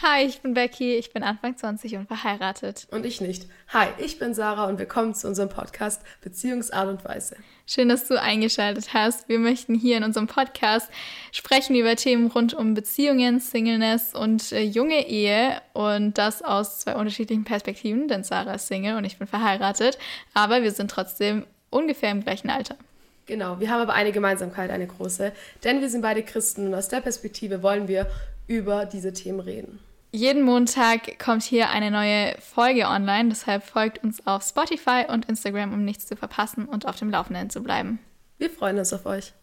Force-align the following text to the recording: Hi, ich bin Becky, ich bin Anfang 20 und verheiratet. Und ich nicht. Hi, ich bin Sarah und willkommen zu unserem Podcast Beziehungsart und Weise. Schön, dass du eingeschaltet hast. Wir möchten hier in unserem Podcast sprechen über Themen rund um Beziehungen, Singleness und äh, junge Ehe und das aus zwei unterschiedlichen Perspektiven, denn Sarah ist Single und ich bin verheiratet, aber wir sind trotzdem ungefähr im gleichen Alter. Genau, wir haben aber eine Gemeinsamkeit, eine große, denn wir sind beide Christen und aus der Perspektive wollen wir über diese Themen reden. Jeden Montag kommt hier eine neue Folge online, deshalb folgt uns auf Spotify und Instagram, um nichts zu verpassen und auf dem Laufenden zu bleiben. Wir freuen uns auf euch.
Hi, 0.00 0.24
ich 0.24 0.42
bin 0.42 0.54
Becky, 0.54 0.94
ich 0.94 1.12
bin 1.12 1.24
Anfang 1.24 1.56
20 1.56 1.96
und 1.96 2.06
verheiratet. 2.06 2.86
Und 2.92 3.04
ich 3.04 3.20
nicht. 3.20 3.48
Hi, 3.72 3.88
ich 3.98 4.20
bin 4.20 4.32
Sarah 4.32 4.66
und 4.66 4.78
willkommen 4.78 5.12
zu 5.12 5.26
unserem 5.26 5.48
Podcast 5.48 6.02
Beziehungsart 6.20 6.88
und 6.88 7.04
Weise. 7.04 7.34
Schön, 7.66 7.88
dass 7.88 8.06
du 8.06 8.20
eingeschaltet 8.20 8.94
hast. 8.94 9.28
Wir 9.28 9.40
möchten 9.40 9.74
hier 9.74 9.96
in 9.96 10.04
unserem 10.04 10.28
Podcast 10.28 10.88
sprechen 11.32 11.74
über 11.74 11.96
Themen 11.96 12.28
rund 12.28 12.54
um 12.54 12.74
Beziehungen, 12.74 13.40
Singleness 13.40 14.14
und 14.14 14.52
äh, 14.52 14.62
junge 14.62 15.04
Ehe 15.08 15.60
und 15.72 16.16
das 16.16 16.42
aus 16.42 16.78
zwei 16.78 16.94
unterschiedlichen 16.94 17.42
Perspektiven, 17.42 18.06
denn 18.06 18.22
Sarah 18.22 18.54
ist 18.54 18.68
Single 18.68 18.96
und 18.96 19.04
ich 19.04 19.18
bin 19.18 19.26
verheiratet, 19.26 19.98
aber 20.32 20.62
wir 20.62 20.70
sind 20.70 20.92
trotzdem 20.92 21.44
ungefähr 21.70 22.12
im 22.12 22.22
gleichen 22.22 22.50
Alter. 22.50 22.76
Genau, 23.26 23.58
wir 23.58 23.68
haben 23.68 23.80
aber 23.80 23.94
eine 23.94 24.12
Gemeinsamkeit, 24.12 24.70
eine 24.70 24.86
große, 24.86 25.32
denn 25.64 25.80
wir 25.80 25.90
sind 25.90 26.02
beide 26.02 26.22
Christen 26.22 26.68
und 26.68 26.74
aus 26.74 26.86
der 26.86 27.00
Perspektive 27.00 27.64
wollen 27.64 27.88
wir 27.88 28.06
über 28.46 28.86
diese 28.86 29.12
Themen 29.12 29.40
reden. 29.40 29.80
Jeden 30.10 30.42
Montag 30.42 31.18
kommt 31.18 31.42
hier 31.42 31.68
eine 31.68 31.90
neue 31.90 32.34
Folge 32.40 32.86
online, 32.86 33.28
deshalb 33.28 33.62
folgt 33.62 34.02
uns 34.02 34.26
auf 34.26 34.42
Spotify 34.42 35.04
und 35.08 35.26
Instagram, 35.26 35.74
um 35.74 35.84
nichts 35.84 36.06
zu 36.06 36.16
verpassen 36.16 36.64
und 36.64 36.86
auf 36.86 36.96
dem 36.96 37.10
Laufenden 37.10 37.50
zu 37.50 37.62
bleiben. 37.62 37.98
Wir 38.38 38.48
freuen 38.48 38.78
uns 38.78 38.92
auf 38.94 39.04
euch. 39.04 39.34